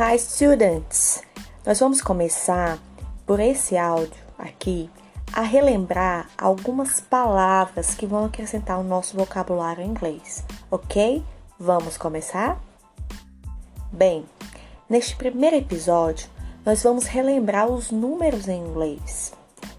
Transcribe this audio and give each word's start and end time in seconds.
Hi 0.00 0.16
students! 0.16 1.24
Nós 1.66 1.80
vamos 1.80 2.00
começar 2.00 2.78
por 3.26 3.40
esse 3.40 3.76
áudio 3.76 4.14
aqui 4.38 4.88
a 5.32 5.40
relembrar 5.40 6.30
algumas 6.38 7.00
palavras 7.00 7.96
que 7.96 8.06
vão 8.06 8.26
acrescentar 8.26 8.76
ao 8.76 8.84
nosso 8.84 9.16
vocabulário 9.16 9.82
em 9.82 9.88
inglês, 9.88 10.44
ok? 10.70 11.20
Vamos 11.58 11.98
começar? 11.98 12.60
Bem, 13.90 14.24
neste 14.88 15.16
primeiro 15.16 15.56
episódio 15.56 16.30
nós 16.64 16.84
vamos 16.84 17.06
relembrar 17.06 17.66
os 17.66 17.90
números 17.90 18.46
em 18.46 18.64
inglês. 18.64 19.32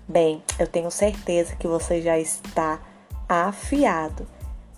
Bem, 0.05 0.43
eu 0.59 0.67
tenho 0.67 0.91
certeza 0.91 1.55
que 1.55 1.65
você 1.65 2.01
já 2.01 2.19
está 2.19 2.77
afiado, 3.29 4.27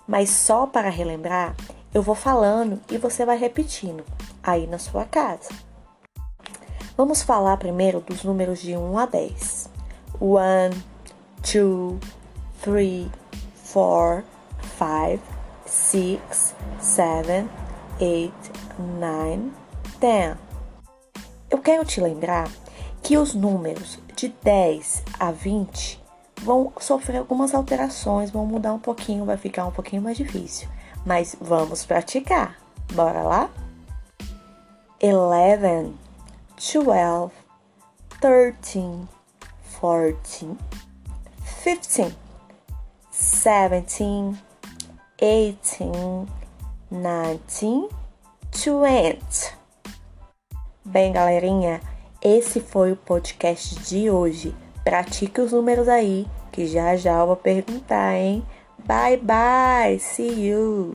mas 0.06 0.30
só 0.30 0.68
para 0.68 0.88
relembrar, 0.88 1.56
eu 1.94 2.02
vou 2.02 2.14
falando 2.14 2.80
e 2.90 2.96
você 2.96 3.24
vai 3.24 3.36
repetindo 3.36 4.04
aí 4.42 4.66
na 4.66 4.78
sua 4.78 5.04
casa. 5.04 5.50
Vamos 6.96 7.22
falar 7.22 7.56
primeiro 7.56 8.00
dos 8.00 8.24
números 8.24 8.60
de 8.60 8.76
1 8.76 8.98
a 8.98 9.06
10. 9.06 9.70
1, 10.20 10.70
2, 11.40 12.00
3, 12.62 13.08
4, 13.72 14.24
5, 14.78 15.22
6, 15.66 16.54
7, 16.80 17.48
8, 18.00 18.32
9, 18.78 19.52
10. 20.00 20.36
Eu 21.50 21.58
quero 21.58 21.84
te 21.84 22.00
lembrar 22.00 22.50
que 23.02 23.18
os 23.18 23.34
números 23.34 23.98
de 24.16 24.28
10 24.28 25.02
a 25.18 25.32
20 25.32 26.02
vão 26.42 26.72
sofrer 26.78 27.18
algumas 27.18 27.54
alterações, 27.54 28.30
vão 28.30 28.46
mudar 28.46 28.72
um 28.72 28.78
pouquinho, 28.78 29.24
vai 29.24 29.36
ficar 29.36 29.66
um 29.66 29.70
pouquinho 29.70 30.02
mais 30.02 30.16
difícil. 30.16 30.68
Mas 31.04 31.36
vamos 31.40 31.84
praticar. 31.84 32.58
Bora 32.92 33.22
lá? 33.22 33.50
11, 35.02 35.92
12, 36.70 37.32
13, 38.20 39.08
14, 39.80 40.56
15, 41.64 42.14
17, 43.10 44.36
18, 45.18 46.28
19, 46.90 47.88
20. 48.52 49.62
Bem, 50.84 51.12
galerinha, 51.12 51.80
esse 52.20 52.60
foi 52.60 52.92
o 52.92 52.96
podcast 52.96 53.80
de 53.80 54.10
hoje. 54.10 54.54
Pratique 54.84 55.40
os 55.40 55.52
números 55.52 55.88
aí, 55.88 56.26
que 56.52 56.66
já 56.66 56.96
já 56.96 57.18
eu 57.20 57.26
vou 57.26 57.36
perguntar, 57.36 58.14
hein? 58.14 58.44
Bye 58.86 59.16
bye, 59.16 59.98
see 60.00 60.34
you. 60.34 60.92